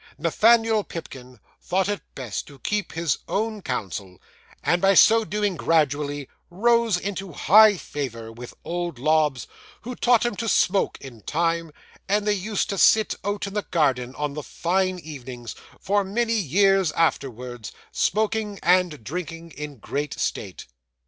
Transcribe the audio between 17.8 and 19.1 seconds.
smoking and